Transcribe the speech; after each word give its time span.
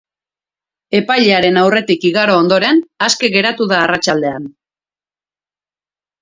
Epailearen 0.99 1.59
aurretik 1.63 2.07
igaro 2.09 2.37
ondoren, 2.45 2.81
aske 3.09 3.29
geratu 3.37 3.69
da 3.73 3.79
arratsaldean. 3.81 4.49